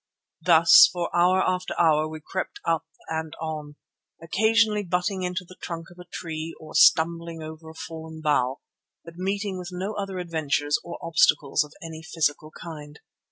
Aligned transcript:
Thus 0.41 0.89
for 0.91 1.15
hour 1.15 1.43
after 1.47 1.75
hour 1.79 2.07
we 2.07 2.19
crept 2.21 2.59
up 2.65 2.87
and 3.07 3.35
on, 3.39 3.75
occasionally 4.19 4.81
butting 4.81 5.21
into 5.21 5.45
the 5.47 5.57
trunk 5.61 5.91
of 5.91 5.99
a 5.99 6.05
tree 6.11 6.55
or 6.59 6.73
stumbling 6.73 7.43
over 7.43 7.69
a 7.69 7.75
fallen 7.75 8.19
bough, 8.19 8.61
but 9.05 9.17
meeting 9.17 9.59
with 9.59 9.69
no 9.71 9.93
other 9.93 10.17
adventures 10.17 10.79
or 10.83 10.97
obstacles 11.03 11.63
of 11.63 11.73
a 11.83 12.01
physical 12.01 12.49
kind. 12.49 12.99